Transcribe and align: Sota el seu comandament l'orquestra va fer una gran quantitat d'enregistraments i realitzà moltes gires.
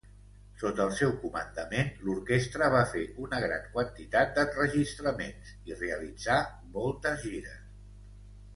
Sota 0.59 0.85
el 0.85 0.93
seu 0.99 1.11
comandament 1.25 1.91
l'orquestra 2.07 2.69
va 2.77 2.79
fer 2.95 3.03
una 3.27 3.43
gran 3.45 3.69
quantitat 3.77 4.33
d'enregistraments 4.39 5.53
i 5.73 5.79
realitzà 5.85 6.41
moltes 6.79 7.25
gires. 7.31 7.65